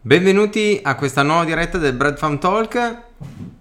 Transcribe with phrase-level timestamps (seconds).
[0.00, 3.02] Benvenuti a questa nuova diretta del Bread Farm Talk.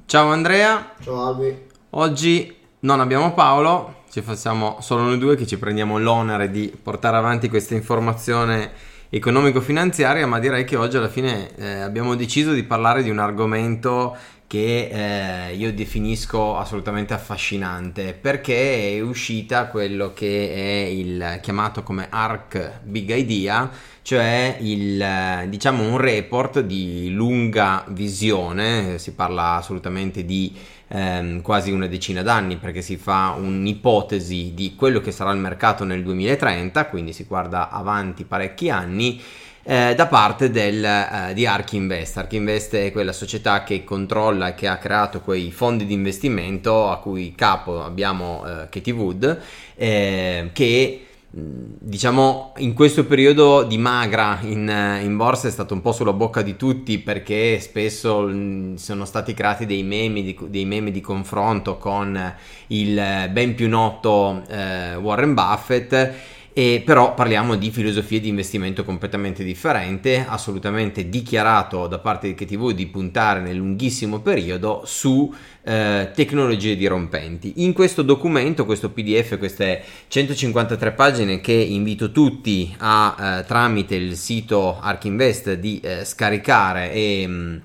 [0.06, 0.94] Ciao Andrea.
[1.02, 1.66] Ciao Albi.
[1.90, 7.18] Oggi non abbiamo Paolo, ci facciamo solo noi due che ci prendiamo l'onere di portare
[7.18, 8.72] avanti questa informazione
[9.10, 14.16] economico-finanziaria, ma direi che oggi alla fine eh, abbiamo deciso di parlare di un argomento
[14.48, 22.08] che eh, io definisco assolutamente affascinante perché è uscita quello che è il chiamato come
[22.10, 23.70] ARC Big Idea,
[24.02, 30.56] cioè il, diciamo un report di lunga visione, si parla assolutamente di
[30.88, 35.84] ehm, quasi una decina d'anni perché si fa un'ipotesi di quello che sarà il mercato
[35.84, 39.22] nel 2030, quindi si guarda avanti parecchi anni
[39.70, 42.16] eh, da parte del, eh, di Ark Invest.
[42.16, 46.90] Ark Invest è quella società che controlla e che ha creato quei fondi di investimento
[46.90, 49.42] a cui capo abbiamo eh, Katie Wood
[49.76, 55.92] eh, che diciamo in questo periodo di magra in, in, borsa è stato un po'
[55.92, 58.30] sulla bocca di tutti perché spesso
[58.76, 62.34] sono stati creati dei meme di, dei meme di confronto con
[62.68, 69.44] il ben più noto eh, Warren Buffett e però parliamo di filosofie di investimento completamente
[69.44, 76.76] differente, assolutamente dichiarato da parte di KTV di puntare nel lunghissimo periodo su eh, tecnologie
[76.76, 77.54] dirompenti.
[77.58, 84.16] In questo documento, questo PDF, queste 153 pagine che invito tutti a eh, tramite il
[84.18, 87.58] sito ArkInvest di eh, scaricare e mh, mm,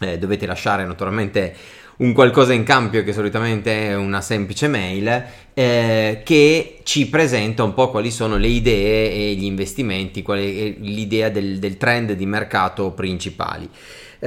[0.00, 1.54] eh, dovete lasciare naturalmente
[1.96, 7.74] un qualcosa in cambio che solitamente è una semplice mail eh, che ci presenta un
[7.74, 12.26] po' quali sono le idee e gli investimenti, qual è l'idea del, del trend di
[12.26, 13.68] mercato principali.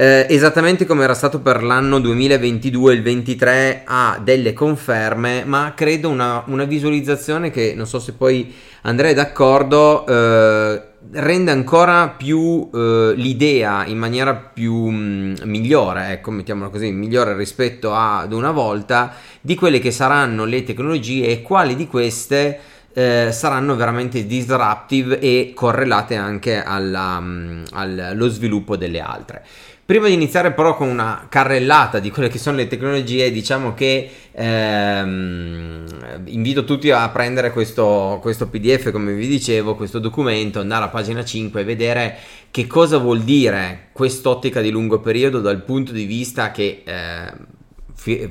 [0.00, 6.08] Eh, esattamente come era stato per l'anno 2022 il 23 ha delle conferme ma credo
[6.08, 13.12] una, una visualizzazione che non so se poi andrei d'accordo eh, rende ancora più eh,
[13.16, 19.14] l'idea in maniera più mh, mm, migliore, ecco, mettiamola così, migliore rispetto ad una volta,
[19.40, 22.60] di quelle che saranno le tecnologie e quali di queste
[22.92, 29.44] eh, saranno veramente disruptive e correlate anche alla, mm, allo sviluppo delle altre.
[29.88, 34.10] Prima di iniziare però con una carrellata di quelle che sono le tecnologie, diciamo che
[34.32, 35.86] ehm,
[36.26, 41.24] invito tutti a prendere questo, questo, PDF, come vi dicevo, questo documento, andare a pagina
[41.24, 42.18] 5 e vedere
[42.50, 46.82] che cosa vuol dire quest'ottica di lungo periodo dal punto di vista che...
[46.84, 47.56] Eh,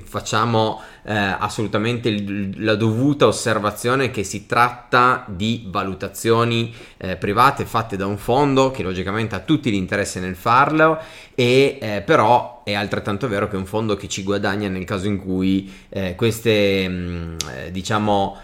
[0.03, 7.97] facciamo eh, assolutamente il, la dovuta osservazione che si tratta di valutazioni eh, private fatte
[7.97, 10.99] da un fondo che logicamente ha tutti l'interesse nel farlo
[11.35, 15.07] e eh, però è altrettanto vero che è un fondo che ci guadagna nel caso
[15.07, 18.37] in cui eh, queste mh, mm, eh, diciamo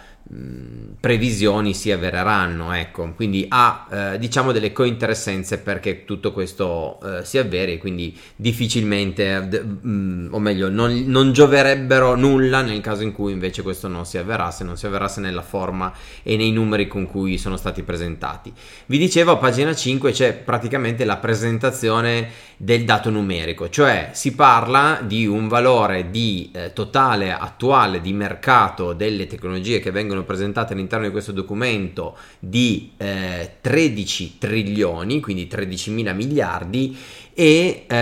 [1.00, 3.12] previsioni si avvereranno ecco.
[3.14, 9.86] Quindi ha eh, diciamo delle cointeressenze perché tutto questo eh, si avveri quindi difficilmente d-
[9.86, 14.18] mh, o meglio non, non, gioverebbero nulla nel caso in cui invece questo non si
[14.18, 18.52] avverasse non si avverasse nella forma e nei numeri con cui sono stati presentati.
[18.86, 22.30] Vi dicevo a pagina 5 c'è praticamente la presentazione
[22.64, 28.94] del dato numerico cioè si parla di un valore di eh, totale attuale di mercato
[28.94, 35.92] delle tecnologie che vengono presentate all'interno di questo documento di eh, 13 trilioni, quindi 13
[35.92, 36.98] mila miliardi,
[37.34, 37.96] e eh,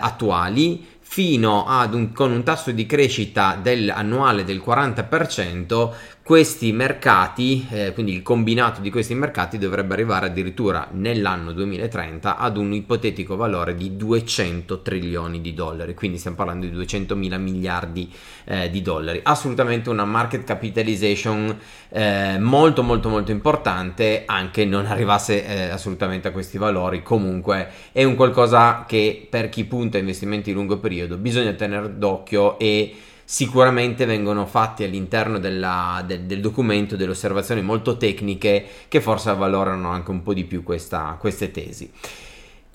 [0.00, 5.92] attuali fino ad un, con un tasso di crescita del, annuale del 40%
[6.26, 12.56] questi mercati, eh, quindi il combinato di questi mercati dovrebbe arrivare addirittura nell'anno 2030 ad
[12.56, 18.12] un ipotetico valore di 200 trilioni di dollari, quindi stiamo parlando di 200 mila miliardi
[18.44, 19.20] eh, di dollari.
[19.22, 21.56] Assolutamente una market capitalization
[21.90, 28.02] eh, molto molto molto importante, anche non arrivasse eh, assolutamente a questi valori, comunque è
[28.02, 32.96] un qualcosa che per chi punta a investimenti di lungo periodo bisogna tenere d'occhio e
[33.28, 39.90] sicuramente vengono fatti all'interno della, del, del, documento delle osservazioni molto tecniche che forse avvalorano
[39.90, 41.90] anche un po' di più questa, queste tesi.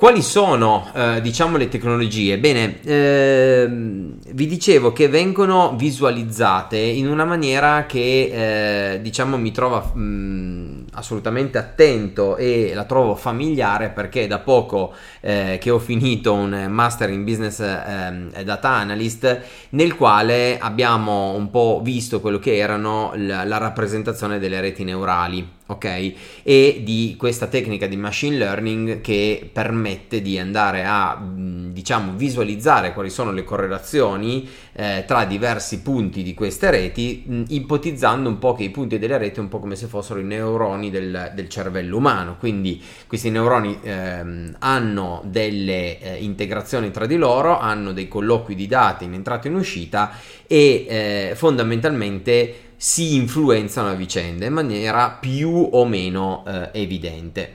[0.02, 2.40] Quali sono, eh, diciamo, le tecnologie?
[2.40, 9.80] Bene, ehm, vi dicevo che vengono visualizzate in una maniera che, eh, diciamo, mi trova
[9.94, 16.66] mh, assolutamente attento e la trovo familiare perché da poco eh, che ho finito un
[16.68, 23.12] master in business eh, data analyst nel quale abbiamo un po' visto quello che erano
[23.18, 26.14] la, la rappresentazione delle reti neurali ok?
[26.44, 33.10] E di questa tecnica di machine learning che permette di andare a diciamo visualizzare quali
[33.10, 38.64] sono le correlazioni eh, tra diversi punti di queste reti, mh, ipotizzando un po' che
[38.64, 42.38] i punti delle reti un po' come se fossero i neuroni del, del cervello umano.
[42.38, 48.68] Quindi questi neuroni ehm, hanno delle eh, integrazioni tra di loro, hanno dei colloqui di
[48.68, 50.12] dati in entrata e in uscita
[50.48, 57.54] e eh, fondamentalmente si influenzano a vicenda in maniera più o meno eh, evidente.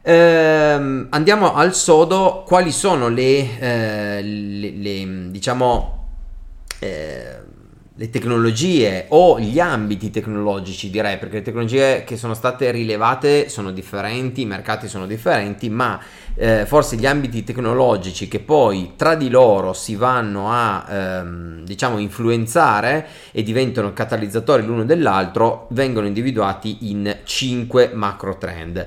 [0.00, 6.06] Ehm, andiamo al sodo, quali sono le, eh, le, le diciamo,
[6.78, 7.38] eh,
[7.98, 13.72] le tecnologie o gli ambiti tecnologici direi perché le tecnologie che sono state rilevate sono
[13.72, 15.98] differenti, i mercati sono differenti ma
[16.34, 21.96] eh, forse gli ambiti tecnologici che poi tra di loro si vanno a ehm, diciamo
[21.96, 28.86] influenzare e diventano catalizzatori l'uno dell'altro vengono individuati in 5 macro trend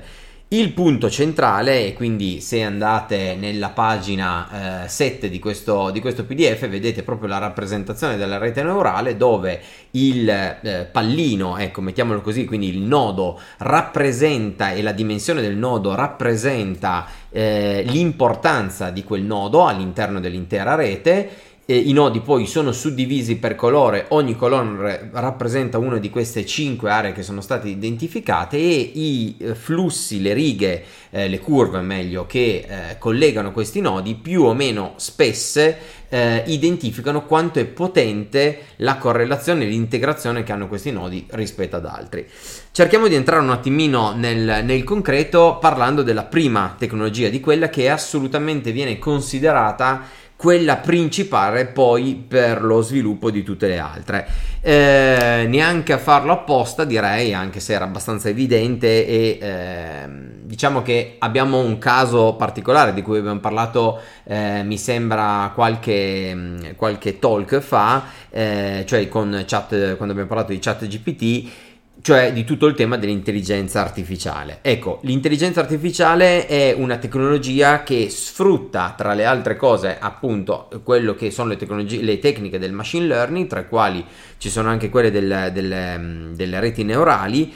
[0.52, 6.24] il punto centrale, e quindi se andate nella pagina eh, 7 di questo, di questo,
[6.24, 9.60] PDF, vedete proprio la rappresentazione della rete neurale dove
[9.92, 15.94] il eh, pallino, ecco, mettiamolo così, quindi il nodo rappresenta e la dimensione del nodo
[15.94, 21.30] rappresenta eh, l'importanza di quel nodo all'interno dell'intera rete
[21.70, 26.90] eh, I nodi poi sono suddivisi per colore, ogni colore rappresenta una di queste cinque
[26.90, 32.26] aree che sono state identificate e i eh, flussi, le righe, eh, le curve meglio,
[32.26, 38.96] che eh, collegano questi nodi più o meno spesse eh, identificano quanto è potente la
[38.96, 42.26] correlazione e l'integrazione che hanno questi nodi rispetto ad altri.
[42.72, 47.88] Cerchiamo di entrare un attimino nel, nel, concreto parlando della prima tecnologia, di quella che
[47.88, 54.26] assolutamente viene considerata quella principale poi per lo sviluppo di tutte le altre.
[54.62, 60.08] Eh, neanche a farlo apposta direi, anche se era abbastanza evidente e eh,
[60.40, 67.18] diciamo che abbiamo un caso particolare di cui abbiamo parlato eh, mi sembra qualche, qualche
[67.18, 71.68] talk fa, eh, cioè con chat, quando abbiamo parlato di chat GPT
[72.02, 74.58] cioè di tutto il tema dell'intelligenza artificiale.
[74.62, 81.30] Ecco, l'intelligenza artificiale è una tecnologia che sfrutta tra le altre cose appunto quello che
[81.30, 84.04] sono le, le tecniche del machine learning, tra le quali
[84.38, 87.52] ci sono anche quelle del, del, delle reti neurali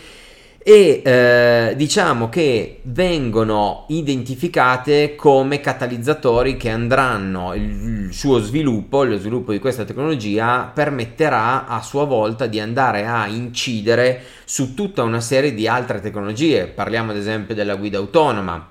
[0.66, 9.52] e eh, diciamo che vengono identificate come catalizzatori che andranno il, suo sviluppo, lo sviluppo
[9.52, 15.52] di questa tecnologia permetterà a sua volta di andare a incidere su tutta una serie
[15.52, 16.66] di altre tecnologie.
[16.66, 18.70] Parliamo ad esempio della guida autonoma.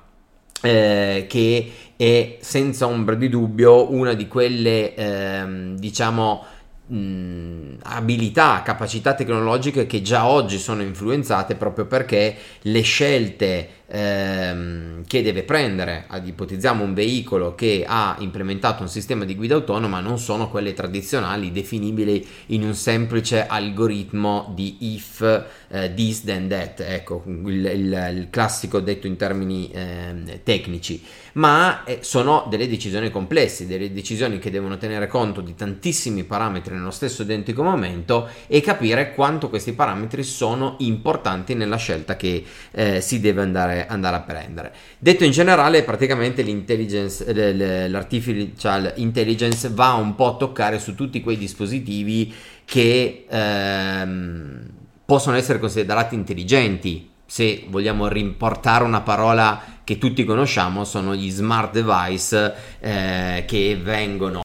[0.66, 5.44] Eh, che è senza ombra di dubbio una di quelle eh,
[5.76, 6.46] diciamo
[6.88, 15.22] mh, abilità, capacità tecnologiche che già oggi sono influenzate proprio perché le scelte ehm, che
[15.22, 20.20] deve prendere, ad ipotizziamo un veicolo che ha implementato un sistema di guida autonoma, non
[20.20, 25.22] sono quelle tradizionali definibili in un semplice algoritmo di if
[25.70, 31.04] eh, this then that, ecco il, il, il classico detto in termini eh, tecnici,
[31.34, 36.76] ma eh, sono delle decisioni complesse, delle decisioni che devono tenere conto di tantissimi parametri
[36.76, 43.02] nello stesso identico momento e capire quanto questi parametri sono importanti nella scelta che eh,
[43.02, 44.74] si deve andare andare a prendere.
[45.00, 51.38] Detto in generale, praticamente l'intelligence, l'artificial intelligence va un po' a toccare su tutti quei
[51.38, 52.34] dispositivi
[52.66, 54.62] che ehm,
[55.06, 57.10] possono essere considerati intelligenti.
[57.26, 64.43] Se vogliamo rimportare una parola che tutti conosciamo, sono gli smart device eh, che vengono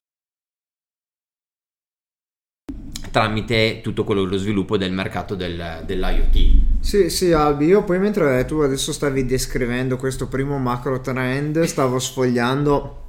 [3.11, 6.79] tramite tutto quello lo sviluppo del mercato del, dell'IoT.
[6.79, 11.99] Sì, sì, Albi, io poi mentre tu adesso stavi descrivendo questo primo macro trend, stavo
[11.99, 13.03] sfogliando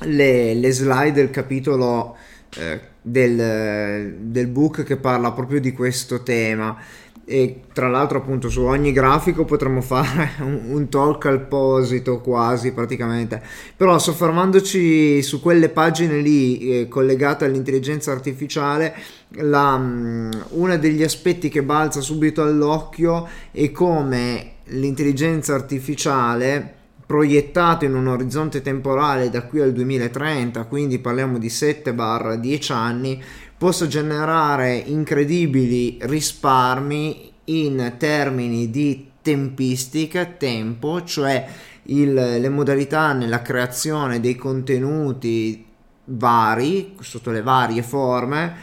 [0.00, 2.16] le, le slide del capitolo
[2.56, 6.76] eh, del, del book che parla proprio di questo tema
[7.24, 12.72] e tra l'altro appunto su ogni grafico potremmo fare un, un talk al posito quasi
[12.72, 13.42] praticamente.
[13.76, 18.94] Però soffermandoci su quelle pagine lì eh, collegate all'intelligenza artificiale
[19.36, 27.94] la, um, uno degli aspetti che balza subito all'occhio è come l'intelligenza artificiale proiettato in
[27.94, 33.22] un orizzonte temporale da qui al 2030 quindi parliamo di 7-10 anni
[33.62, 41.46] possa generare incredibili risparmi in termini di tempistica, tempo, cioè
[41.84, 45.64] il, le modalità nella creazione dei contenuti
[46.06, 48.56] vari, sotto le varie forme,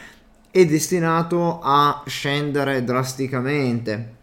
[0.51, 4.15] è destinato a scendere drasticamente.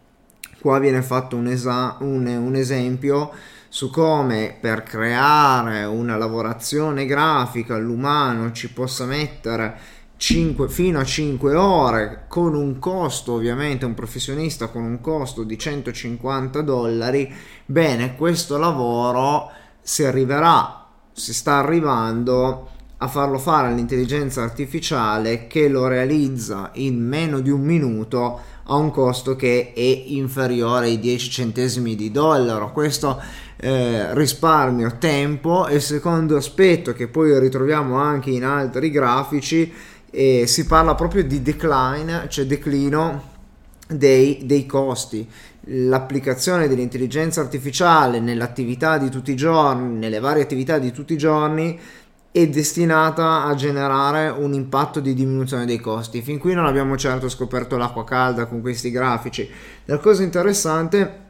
[0.59, 3.31] Qua viene fatto un, esa- un, un esempio
[3.67, 11.55] su come per creare una lavorazione grafica l'umano ci possa mettere 5, fino a 5
[11.55, 17.31] ore con un costo ovviamente un professionista con un costo di 150 dollari
[17.65, 22.69] bene questo lavoro si arriverà si sta arrivando
[22.99, 28.89] a farlo fare all'intelligenza artificiale che lo realizza in meno di un minuto a un
[28.91, 32.71] costo che è inferiore ai 10 centesimi di dollaro.
[32.71, 33.21] Questo
[33.57, 39.71] eh, risparmio tempo e secondo aspetto che poi ritroviamo anche in altri grafici
[40.09, 43.35] e si parla proprio di decline, cioè declino
[43.87, 45.27] dei, dei costi.
[45.69, 51.79] L'applicazione dell'intelligenza artificiale nell'attività di tutti i giorni, nelle varie attività di tutti i giorni,
[52.31, 56.21] è destinata a generare un impatto di diminuzione dei costi.
[56.21, 59.49] Fin qui non abbiamo certo scoperto l'acqua calda con questi grafici.
[59.85, 61.25] La cosa interessante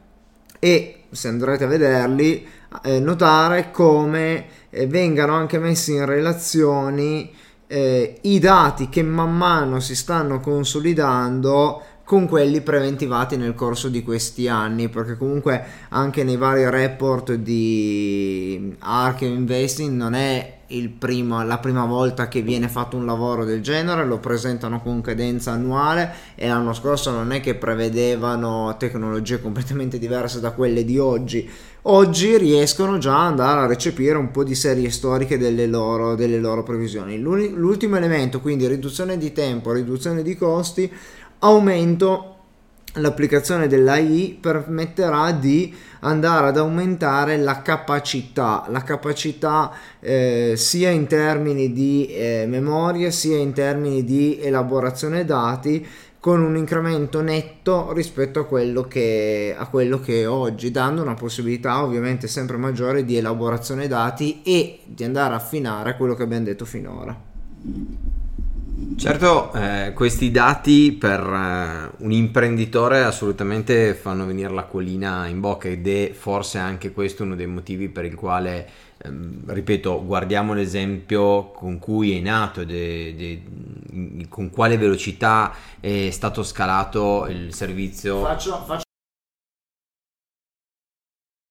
[0.59, 2.45] è, se andrete a vederli,
[2.83, 7.31] eh, notare come eh, vengano anche messi in relazioni
[7.67, 14.01] eh, i dati che man mano si stanno consolidando con quelli preventivati nel corso di
[14.01, 20.55] questi anni, perché comunque anche nei vari report di Ark Investing non è
[20.97, 25.51] primo, la prima volta che viene fatto un lavoro del genere, lo presentano con cadenza
[25.51, 31.49] annuale e l'anno scorso non è che prevedevano tecnologie completamente diverse da quelle di oggi.
[31.89, 36.37] Oggi riescono già ad andare a recepire un po' di serie storiche delle loro, delle
[36.37, 37.17] loro previsioni.
[37.17, 40.91] L'ultimo elemento, quindi riduzione di tempo, riduzione di costi,
[41.39, 42.35] aumento
[42.95, 51.71] l'applicazione dell'AI permetterà di andare ad aumentare la capacità, la capacità eh, sia in termini
[51.71, 55.85] di eh, memoria sia in termini di elaborazione dati
[56.19, 61.13] con un incremento netto rispetto a quello, che, a quello che è oggi, dando una
[61.13, 66.45] possibilità ovviamente sempre maggiore di elaborazione dati e di andare a affinare quello che abbiamo
[66.45, 67.27] detto finora.
[68.95, 75.87] Certo, eh, questi dati per eh, un imprenditore assolutamente fanno venire l'acquolina in bocca ed
[75.87, 78.67] è forse anche questo uno dei motivi per il quale,
[79.45, 87.25] ripeto, guardiamo l'esempio con cui è nato, de, de, con quale velocità è stato scalato
[87.27, 88.21] il servizio.
[88.21, 88.83] Faccio, faccio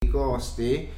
[0.05, 0.89] i costi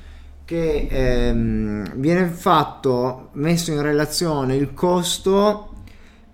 [0.45, 5.75] che ehm, viene fatto, messo in relazione il costo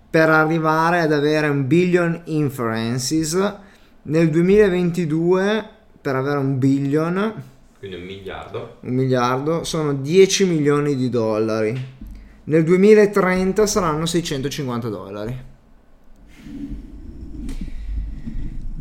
[0.09, 3.55] per arrivare ad avere un billion inferences
[4.03, 7.43] nel 2022 per avere un billion
[7.85, 8.77] quindi un miliardo.
[8.81, 11.79] Un miliardo sono 10 milioni di dollari.
[12.45, 15.37] Nel 2030 saranno 650 dollari.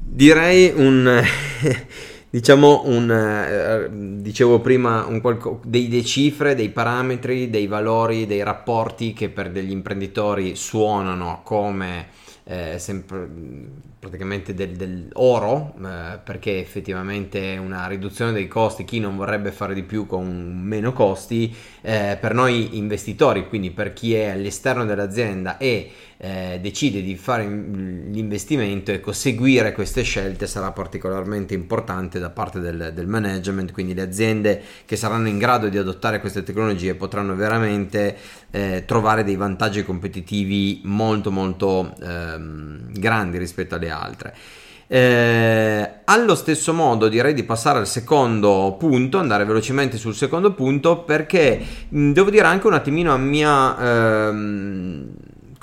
[0.07, 1.23] Direi un
[2.31, 3.89] diciamo un eh,
[4.23, 9.51] dicevo prima un qualco, dei, dei, cifre, dei parametri, dei valori, dei rapporti che per
[9.51, 12.09] degli imprenditori suonano come
[12.45, 13.29] eh, sempre
[13.99, 15.09] praticamente del, del
[15.83, 20.93] eh, perché effettivamente una riduzione dei costi chi non vorrebbe fare di più con meno
[20.93, 27.17] costi eh, per noi investitori quindi per chi è all'esterno dell'azienda e eh, decide di
[27.17, 33.95] fare l'investimento, ecco, seguire queste scelte sarà particolarmente importante da parte del, del, management, quindi
[33.95, 38.17] le aziende che saranno in grado di adottare queste tecnologie potranno veramente
[38.51, 44.35] eh, trovare dei vantaggi competitivi molto molto ehm, grandi rispetto alle altre.
[44.87, 51.03] Eh, allo stesso modo direi di passare al secondo punto, andare velocemente sul secondo punto
[51.03, 54.29] perché mh, devo dire anche un attimino a mia...
[54.29, 55.09] Ehm,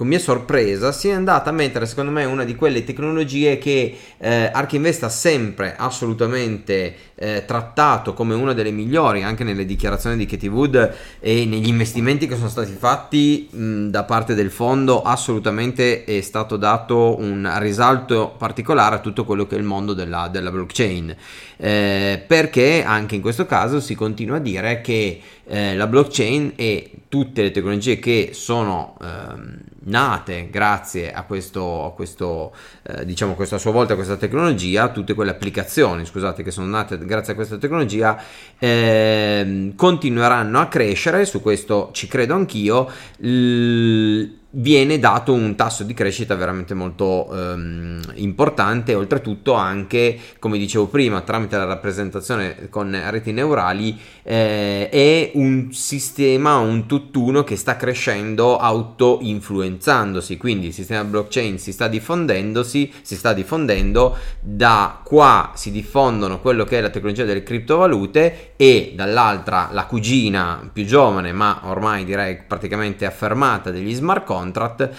[0.02, 3.96] con mia sorpresa, si è andata a mettere secondo me una di quelle tecnologie che
[4.18, 10.18] eh, Ark Invest ha sempre assolutamente eh, trattato come una delle migliori anche nelle dichiarazioni
[10.18, 15.04] di Katie Wood e negli investimenti che sono stati fatti mh, da parte del fondo
[15.04, 20.30] assolutamente è stato dato un risalto particolare a tutto quello che è il mondo della,
[20.30, 21.16] della blockchain.
[21.58, 26.90] Eh, perché anche in questo caso si continua a dire che eh, la blockchain e
[27.12, 33.58] tutte le tecnologie che sono ehm, nate grazie a questo, a questo eh, diciamo questa
[33.58, 38.18] sua volta questa tecnologia, tutte quelle applicazioni, scusate, che sono nate grazie a questa tecnologia,
[38.58, 42.90] eh, continueranno a crescere, su questo ci credo anch'io.
[43.18, 50.88] L- viene dato un tasso di crescita veramente molto ehm, importante, oltretutto anche, come dicevo
[50.88, 57.78] prima, tramite la rappresentazione con reti neurali, eh, è un sistema, un tutt'uno che sta
[57.78, 65.72] crescendo auto-influenzandosi, quindi il sistema blockchain si sta diffondendosi, si sta diffondendo, da qua si
[65.72, 71.62] diffondono quello che è la tecnologia delle criptovalute e dall'altra la cugina più giovane, ma
[71.64, 74.90] ormai direi praticamente affermata degli smart contract, contract.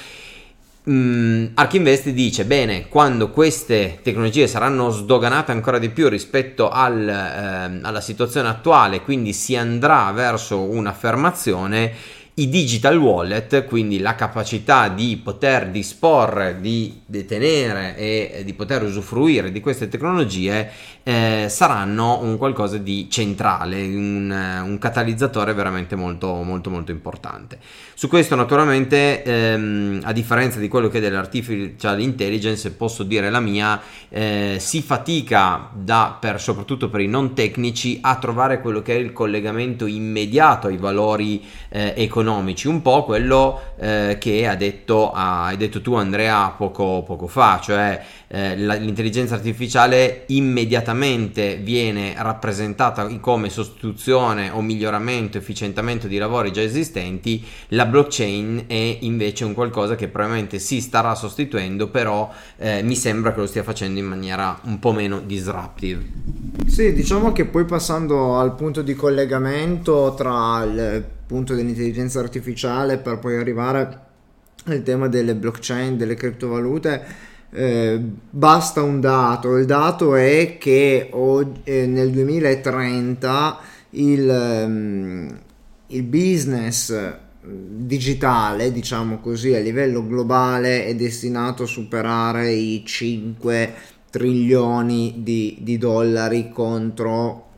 [0.90, 7.08] Mm, Ark Invest dice bene quando queste tecnologie saranno sdoganate ancora di più rispetto al,
[7.08, 11.92] eh, alla situazione attuale quindi si andrà verso un'affermazione
[12.34, 19.52] i digital wallet, quindi la capacità di poter disporre, di detenere e di poter usufruire
[19.52, 20.70] di queste tecnologie,
[21.02, 27.58] eh, saranno un qualcosa di centrale, un, un, catalizzatore veramente molto, molto, molto importante.
[27.92, 33.40] Su questo, naturalmente, ehm, a differenza di quello che è dell'artificial intelligence, posso dire la
[33.40, 38.94] mia, eh, si fatica da, per, soprattutto per i non tecnici a trovare quello che
[38.94, 44.54] è il collegamento immediato ai valori eh, economici economici, un po' quello eh, che ha
[44.54, 53.06] detto, hai detto tu Andrea poco, poco fa, cioè eh, l'intelligenza artificiale immediatamente viene rappresentata
[53.18, 59.96] come sostituzione o miglioramento, efficientamento di lavori già esistenti, la blockchain è invece un qualcosa
[59.96, 64.58] che probabilmente si starà sostituendo, però eh, mi sembra che lo stia facendo in maniera
[64.64, 66.02] un po' meno disruptive.
[66.66, 73.18] Sì, diciamo che poi passando al punto di collegamento tra il punto dell'intelligenza artificiale per
[73.18, 74.00] poi arrivare
[74.66, 77.02] al tema delle blockchain, delle criptovalute,
[77.50, 77.98] eh,
[78.28, 79.56] basta un dato.
[79.56, 83.60] Il dato è che oggi, eh, nel 2030
[83.90, 84.28] il,
[84.66, 85.38] um,
[85.86, 86.94] il business
[87.40, 93.74] digitale, diciamo così, a livello globale è destinato a superare i 5
[94.10, 97.51] trilioni di, di dollari contro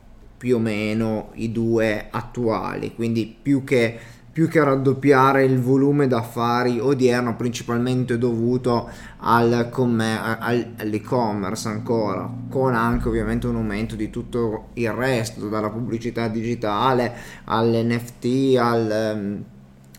[0.45, 3.97] più o meno i due attuali, quindi più che,
[4.31, 8.87] più che raddoppiare il volume d'affari odierno principalmente dovuto
[9.21, 15.71] al commer- al, all'e-commerce ancora, con anche ovviamente un aumento di tutto il resto, dalla
[15.71, 17.11] pubblicità digitale
[17.45, 19.43] all'NFT, al, um,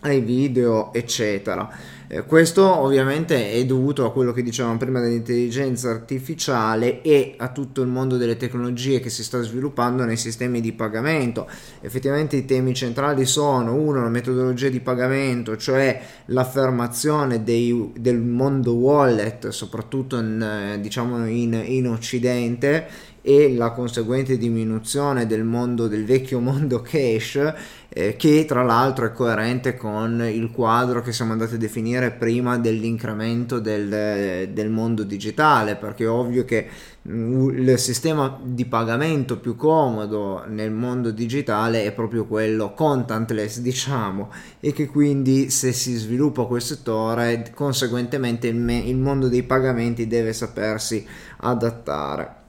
[0.02, 1.68] ai video, eccetera
[2.08, 7.82] eh, questo ovviamente è dovuto a quello che dicevamo prima dell'intelligenza artificiale e a tutto
[7.82, 11.48] il mondo delle tecnologie che si sta sviluppando nei sistemi di pagamento.
[11.80, 18.74] Effettivamente i temi centrali sono uno la metodologia di pagamento, cioè l'affermazione dei, del mondo
[18.74, 26.04] wallet, soprattutto in, eh, diciamo in, in Occidente e la conseguente diminuzione del mondo del
[26.04, 27.54] vecchio mondo cash
[27.98, 32.58] eh, che tra l'altro è coerente con il quadro che siamo andati a definire prima
[32.58, 36.68] dell'incremento del, del mondo digitale perché è ovvio che
[37.08, 44.30] mm, il sistema di pagamento più comodo nel mondo digitale è proprio quello contentless diciamo
[44.60, 50.06] e che quindi se si sviluppa quel settore conseguentemente il, me- il mondo dei pagamenti
[50.06, 51.06] deve sapersi
[51.38, 52.44] adattare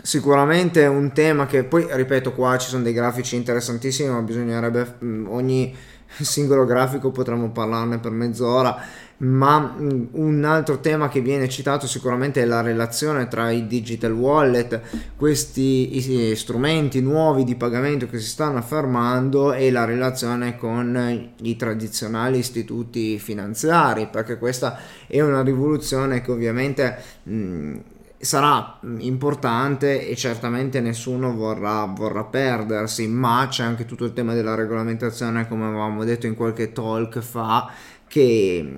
[0.00, 5.26] sicuramente un tema che poi ripeto qua ci sono dei grafici interessantissimi ma bisognerebbe mm,
[5.28, 5.74] ogni
[6.20, 9.00] singolo grafico potremmo parlarne per mezz'ora.
[9.18, 14.12] Ma mm, un altro tema che viene citato sicuramente è la relazione tra i digital
[14.12, 14.80] wallet
[15.14, 22.38] questi strumenti nuovi di pagamento che si stanno affermando e la relazione con i tradizionali
[22.38, 24.76] istituti finanziari perché questa
[25.06, 27.76] è una rivoluzione che ovviamente mh, mm,
[28.22, 34.32] sarà mm, importante e certamente nessuno vorrà, vorrà, perdersi, ma c'è anche tutto il tema
[34.32, 37.68] della regolamentazione, come avevamo detto in qualche talk fa,
[38.06, 38.76] che,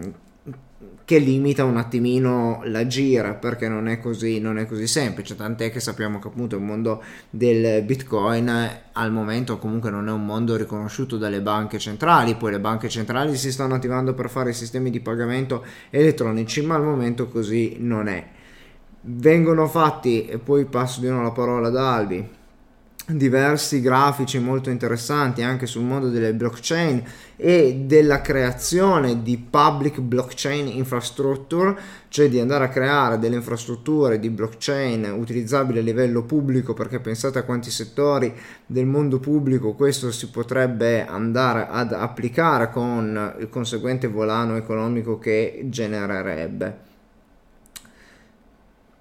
[1.05, 5.71] che limita un attimino la gira perché non è, così, non è così semplice, tant'è
[5.71, 8.51] che sappiamo che appunto il mondo del bitcoin
[8.93, 13.37] al momento comunque non è un mondo riconosciuto dalle banche centrali, poi le banche centrali
[13.37, 18.34] si stanno attivando per fare sistemi di pagamento elettronici, ma al momento così non è
[19.07, 22.29] vengono fatti, e poi passo di nuovo la parola ad Albi,
[23.07, 27.05] diversi grafici molto interessanti anche sul mondo delle blockchain
[27.37, 31.77] e della creazione di public blockchain infrastructure,
[32.09, 37.41] cioè di andare a creare delle infrastrutture di blockchain utilizzabili a livello pubblico, perché pensate
[37.41, 38.33] a quanti settori
[38.65, 45.67] del mondo pubblico questo si potrebbe andare ad applicare con il conseguente volano economico che
[45.67, 46.93] genererebbe.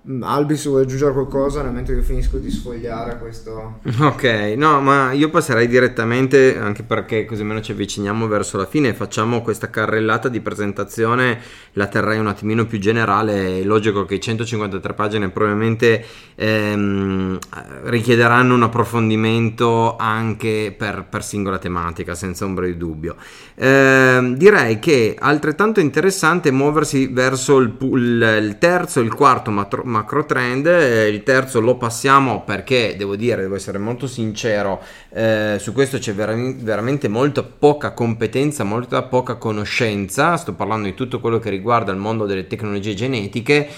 [0.06, 3.80] Mm, Albi, se vuoi aggiungere qualcosa nel mentre io finisco di sfogliare questo.
[4.02, 8.94] Ok, no, ma io passerei direttamente, anche perché così almeno ci avviciniamo verso la fine,
[8.94, 11.40] facciamo questa carrellata di presentazione,
[11.74, 16.04] la terrei un attimino più generale, è logico che 153 pagine probabilmente
[16.36, 17.40] ehm,
[17.84, 23.16] richiederanno un approfondimento anche per, per, singola tematica, senza ombra di dubbio.
[23.56, 30.26] Eh, direi che altrettanto interessante muoversi verso il, il, il terzo il quarto matro, macro
[30.26, 34.82] trend, eh, il terzo lo passiamo perché devo dire, devo essere molto sincero,
[35.14, 40.96] eh, su questo c'è ver- veramente molta poca competenza, molta poca conoscenza, sto parlando di
[40.96, 43.70] tutto quello che riguarda il mondo delle tecnologie genetiche.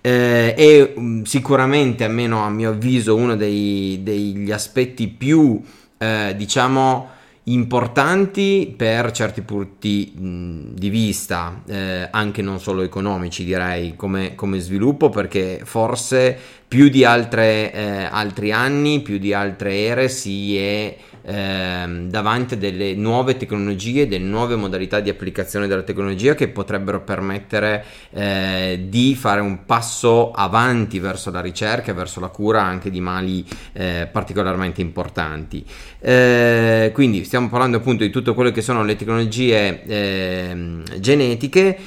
[0.00, 5.60] Eh, è um, sicuramente, almeno a mio avviso, uno dei, degli aspetti più,
[5.98, 7.08] eh, diciamo,
[7.44, 15.10] importanti per certi punti di vista, eh, anche non solo economici direi, come, come, sviluppo,
[15.10, 16.38] perché forse
[16.74, 22.56] più di altre, eh, altri anni, più di altre ere si è eh, davanti a
[22.56, 29.14] delle nuove tecnologie, delle nuove modalità di applicazione della tecnologia che potrebbero permettere eh, di
[29.14, 34.80] fare un passo avanti verso la ricerca verso la cura anche di mali eh, particolarmente
[34.80, 35.64] importanti.
[36.00, 41.78] Eh, quindi stiamo parlando appunto di tutto quello che sono le tecnologie ehm, genetiche,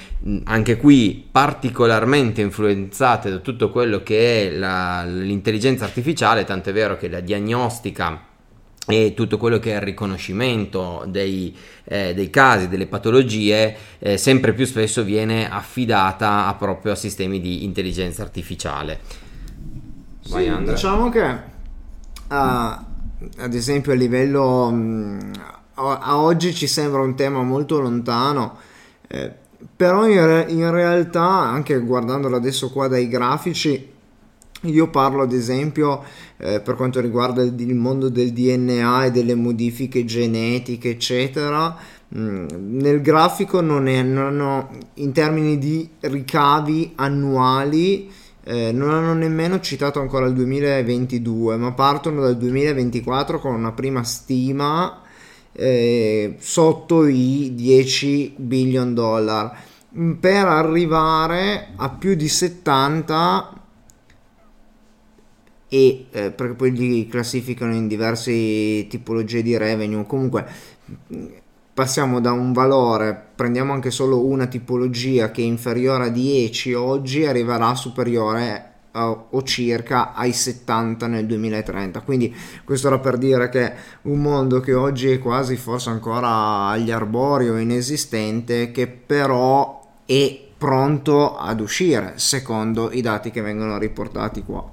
[0.45, 6.97] anche qui particolarmente influenzate da tutto quello che è la, l'intelligenza artificiale, tanto è vero
[6.97, 8.25] che la diagnostica
[8.89, 14.53] e tutto quello che è il riconoscimento dei, eh, dei casi, delle patologie, eh, sempre
[14.53, 18.99] più spesso viene affidata a proprio a sistemi di intelligenza artificiale.
[20.29, 21.35] Vai, sì, diciamo che uh,
[22.29, 25.31] ad esempio a livello mh,
[25.73, 28.57] a oggi ci sembra un tema molto lontano,
[29.07, 29.31] eh,
[29.75, 33.95] però in, re- in realtà anche guardandolo adesso qua dai grafici
[34.61, 36.03] io parlo ad esempio
[36.37, 41.75] eh, per quanto riguarda il, il, mondo del DNA e delle modifiche genetiche, eccetera.
[42.15, 42.47] Mm,
[42.79, 48.09] nel grafico non, hanno, in termini di ricavi annuali,
[48.43, 54.03] eh, non hanno nemmeno citato ancora il 2022, ma partono dal 2024 con una prima
[54.03, 55.01] stima
[55.59, 59.65] eh, sotto i 10 billion dollar.
[60.19, 63.53] Per arrivare a più di 70
[65.69, 68.31] e eh, perché poi li classificano in diverse
[68.87, 70.05] tipologie di revenue.
[70.05, 70.45] Comunque
[71.73, 77.23] passiamo da un valore prendiamo anche solo una tipologia che è inferiore a 10 oggi
[77.23, 84.21] arriverà superiore o circa ai 70 nel 2030 quindi questo era per dire che un
[84.21, 91.37] mondo che oggi è quasi forse ancora agli arbori o inesistente che però è pronto
[91.37, 94.67] ad uscire secondo i dati che vengono riportati qua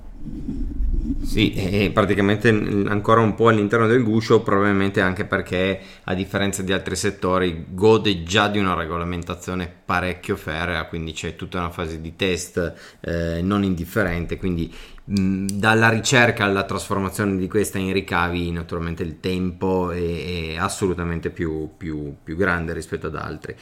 [1.22, 6.72] sì, è praticamente ancora un po' all'interno del guscio, probabilmente anche perché a differenza di
[6.72, 12.16] altri settori gode già di una regolamentazione parecchio ferrea, quindi c'è tutta una fase di
[12.16, 14.72] test eh, non indifferente, quindi
[15.04, 21.28] mh, dalla ricerca alla trasformazione di questa in ricavi naturalmente il tempo è, è assolutamente
[21.28, 23.54] più, più, più grande rispetto ad altri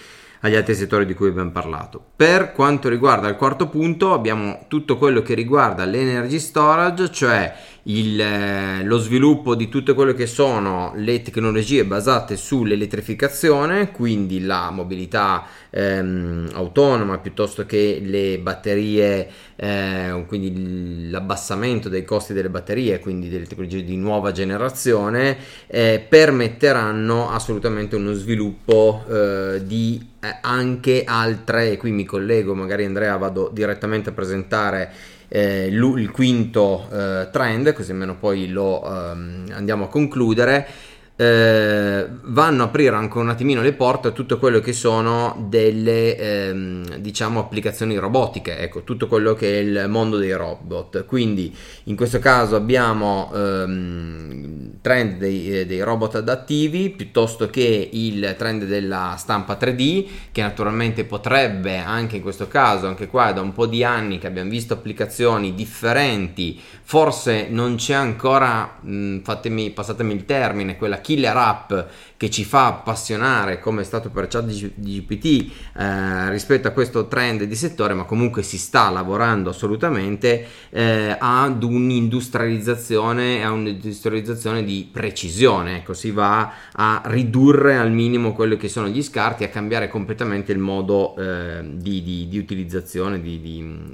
[0.42, 2.02] agli altri settori di cui abbiamo parlato.
[2.14, 8.20] Per quanto riguarda il quarto punto abbiamo tutto quello che riguarda l'energy storage, cioè il,
[8.20, 15.44] eh, lo sviluppo di tutte quelle che sono le tecnologie basate sull'elettrificazione, quindi la mobilità
[15.70, 23.46] ehm, autonoma piuttosto che le batterie, eh, quindi l'abbassamento dei costi delle batterie, quindi delle
[23.46, 31.76] tecnologie di nuova generazione, eh, permetteranno assolutamente uno sviluppo eh, di eh, anche altre, e
[31.76, 34.92] qui mi collego, magari Andrea vado direttamente a presentare
[35.34, 40.68] eh, il quinto eh, trend, così almeno poi lo ehm, andiamo a concludere
[41.16, 46.16] eh, vanno a aprire anche un attimino le porte a tutto quello che sono delle
[46.16, 51.04] ehm, diciamo applicazioni robotiche ecco tutto quello che è il mondo dei robot.
[51.04, 58.34] Quindi in questo caso abbiamo ehm, trend dei, eh, dei, robot adattivi piuttosto che il
[58.36, 63.52] trend della stampa 3D che naturalmente potrebbe anche in questo caso anche qua da un
[63.52, 70.14] po' di anni che abbiamo visto applicazioni differenti forse non c'è ancora mh, fatemi passatemi
[70.14, 71.72] il termine quella killer app
[72.16, 77.56] che ci fa appassionare come è stato per ChatGPT eh, rispetto a questo trend di
[77.56, 85.78] settore, ma comunque si sta lavorando assolutamente eh, ad un'industrializzazione e a un'industrializzazione di precisione,
[85.78, 90.52] ecco, si va a ridurre al minimo quello che sono gli scarti, a cambiare completamente
[90.52, 93.40] il modo eh, di, di, di, utilizzazione, di,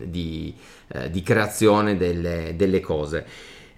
[0.05, 0.55] di
[0.89, 3.27] eh, creazione delle, delle cose.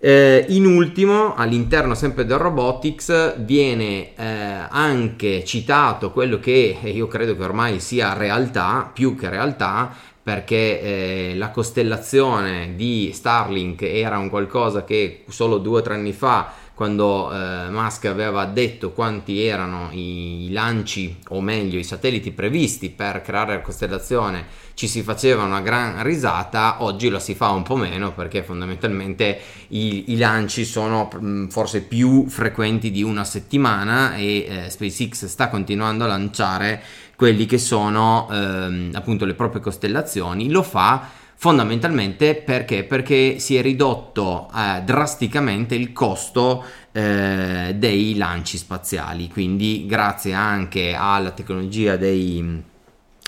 [0.03, 4.25] Eh, in ultimo, all'interno sempre del robotics, viene eh,
[4.71, 11.33] anche citato quello che io credo che ormai sia realtà, più che realtà, perché eh,
[11.37, 17.31] la costellazione di Starlink era un qualcosa che solo due o tre anni fa quando
[17.31, 23.21] eh, Musk aveva detto quanti erano i, i, lanci, o meglio i satelliti previsti per
[23.21, 27.77] creare la costellazione, ci si faceva una gran risata, oggi lo si fa un po'
[27.77, 29.39] meno perché fondamentalmente
[29.69, 35.27] i, i lanci sono mh, mm, forse più frequenti di una settimana e eh, SpaceX
[35.27, 36.83] sta continuando a lanciare
[37.15, 41.11] quelli che sono ehm, appunto le proprie costellazioni, lo fa
[41.41, 42.85] fondamentalmente perché?
[42.85, 50.95] Perché si è ridotto eh, drasticamente il costo eh, dei lanci spaziali, quindi grazie anche
[50.95, 52.63] alla tecnologia dei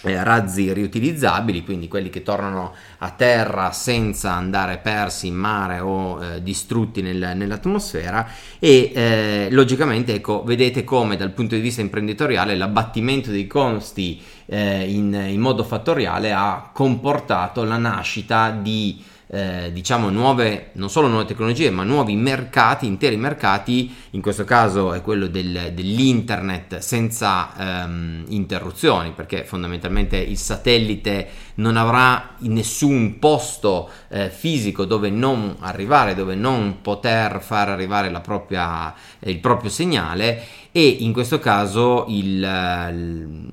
[0.03, 6.22] eh, razzi riutilizzabili, quindi quelli che tornano a terra senza andare persi in mare o
[6.22, 12.57] eh, distrutti nel, nell'atmosfera e eh, logicamente ecco, vedete come dal punto di vista imprenditoriale
[12.57, 14.20] l'abbattimento dei costi
[14.52, 19.02] eh, in, in modo fattoriale ha comportato la nascita di
[19.34, 24.92] eh, diciamo nuove, non solo nuove tecnologie, ma nuovi mercati, interi mercati, in questo caso
[24.92, 33.88] è quello del, dell'internet senza ehm, interruzioni, perché fondamentalmente il satellite non avrà nessun posto
[34.08, 40.44] eh, fisico dove non arrivare, dove non poter far arrivare propria, il proprio segnale.
[40.72, 43.48] E in questo caso il, il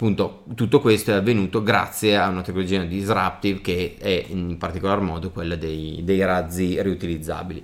[0.00, 5.30] appunto tutto questo è avvenuto grazie a una tecnologia disruptive che è in particolar modo
[5.30, 7.62] quella dei, dei razzi riutilizzabili.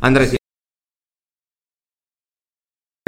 [0.00, 0.39] Andrea,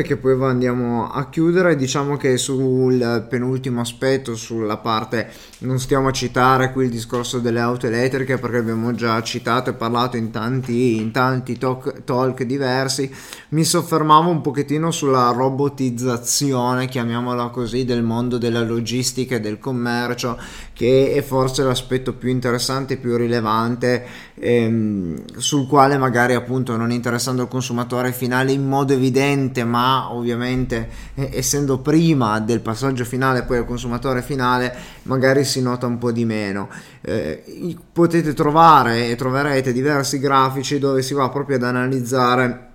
[0.02, 5.30] che poi andiamo a chiudere diciamo che sul penultimo aspetto sulla parte
[5.62, 9.74] non stiamo a citare qui il discorso delle auto elettriche perché abbiamo già citato e
[9.74, 13.12] parlato in tanti, in tanti talk, talk diversi.
[13.50, 20.38] Mi soffermavo un pochettino sulla robotizzazione chiamiamola così del mondo della logistica e del commercio
[20.72, 27.42] che è forse l'aspetto più interessante più rilevante ehm, sul quale magari appunto non interessando
[27.42, 33.58] il consumatore finale in modo evidente ma ovviamente eh, essendo prima del passaggio finale poi
[33.58, 36.68] al consumatore finale magari si nota un po' di meno.
[37.00, 42.70] Eh, potete trovare e troverete diversi grafici dove si va proprio ad analizzare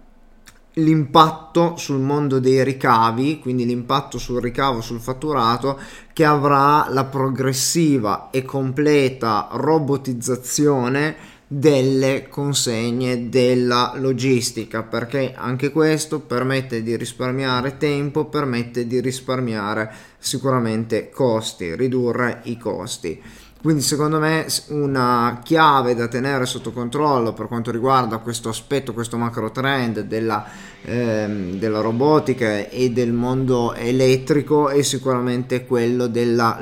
[0.77, 5.80] l'impatto sul mondo dei ricavi, quindi l'impatto sul ricavo, sul fatturato,
[6.13, 11.15] che avrà la progressiva e completa robotizzazione
[11.50, 21.10] delle consegne della logistica perché anche questo permette di risparmiare tempo permette di risparmiare sicuramente
[21.10, 23.22] costi ridurre i costi.
[23.60, 29.18] Quindi secondo me una chiave da tenere sotto controllo per quanto riguarda questo aspetto, questo
[29.18, 30.46] macro trend della,
[30.84, 36.60] ehm, della robotica e del mondo elettrico è sicuramente quello della,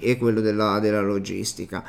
[0.00, 1.82] e quello della, della logistica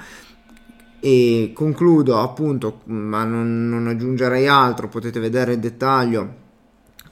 [0.99, 6.45] e concludo appunto ma non, non, aggiungerei altro potete vedere il dettaglio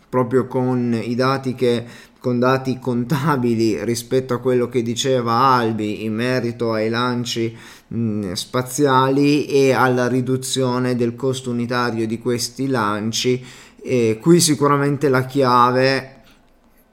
[0.10, 1.86] proprio con i dati che
[2.26, 7.56] con dati contabili rispetto a quello che diceva Albi in merito ai lanci
[7.88, 13.45] mh, spaziali e alla riduzione del costo unitario di questi lanci.
[13.80, 16.14] E qui sicuramente la chiave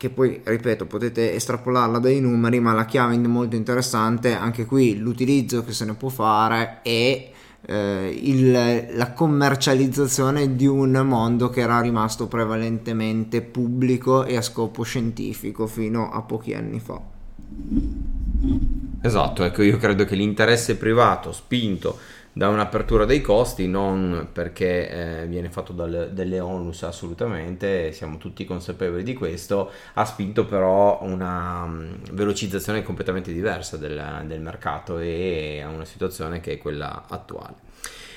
[0.03, 4.35] che poi ripeto potete estrapolarla dai numeri ma la chiave molto interessante.
[4.35, 7.31] Anche qui l'utilizzo che se ne può fare è
[7.65, 14.83] eh, il, la commercializzazione di un mondo che era rimasto prevalentemente pubblico e a scopo
[14.83, 17.01] scientifico fino a pochi anni fa
[19.03, 21.99] esatto ecco io credo che l'interesse privato spinto
[22.35, 28.47] da un'apertura dei costi, non perché eh, viene fatto dal, dalle onus assolutamente, siamo tutti
[28.47, 35.61] consapevoli di questo, ha spinto però una um, velocizzazione completamente diversa del, del mercato e
[35.63, 37.71] a una situazione che è quella attuale.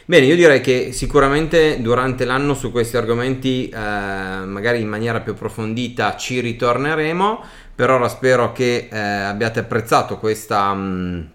[0.07, 5.31] Bene, io direi che sicuramente durante l'anno su questi argomenti, eh, magari in maniera più
[5.31, 7.43] approfondita, ci ritorneremo.
[7.75, 11.31] Per ora spero che eh, abbiate apprezzato questa, mh,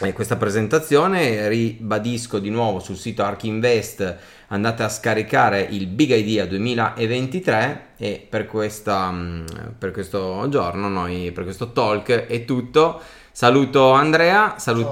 [0.00, 1.46] eh, questa presentazione.
[1.48, 4.16] Ribadisco di nuovo sul sito Ark Invest
[4.48, 9.44] andate a scaricare il Big Idea 2023 e per, questa, mm,
[9.78, 13.00] per questo giorno, noi, per questo talk è tutto.
[13.30, 14.88] Saluto Andrea, salut-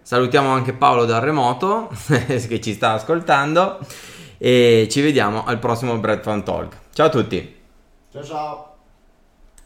[0.00, 3.78] salutiamo anche Paolo dal remoto che ci sta ascoltando
[4.38, 6.76] e ci vediamo al prossimo Bread Talk.
[6.94, 7.56] Ciao a tutti.
[8.10, 8.69] Ciao ciao.